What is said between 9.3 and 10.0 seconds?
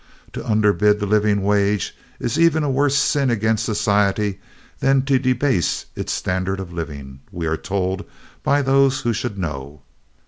know.